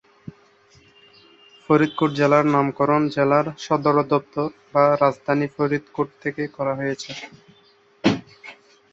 [1.63, 7.11] ফরিদকোট জেলার নামকরণ জেলার সদরদপ্তর বা রাজধানী ফরিদকোট থেকে করা হয়েছে।